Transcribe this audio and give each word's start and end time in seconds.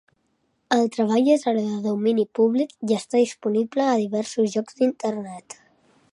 El 0.75 0.79
treball 0.93 1.27
és 1.33 1.43
ara 1.51 1.65
de 1.65 1.75
domini 1.83 2.25
públic 2.39 2.73
i 2.91 2.97
està 2.97 3.21
disponible 3.23 3.85
a 3.91 3.99
diversos 4.05 4.55
llocs 4.57 4.79
d'Internet. 4.81 5.57